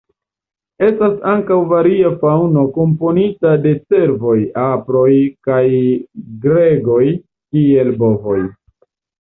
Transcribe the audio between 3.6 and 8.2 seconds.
de cervoj, aproj, kaj gregoj kiel